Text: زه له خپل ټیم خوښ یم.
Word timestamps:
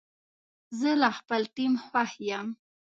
زه 0.79 0.91
له 1.01 1.09
خپل 1.17 1.41
ټیم 1.55 1.73
خوښ 1.85 2.11
یم. 2.29 2.47